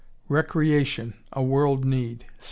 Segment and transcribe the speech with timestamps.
[0.29, 1.13] Recreation.
[1.31, 2.25] A World Need.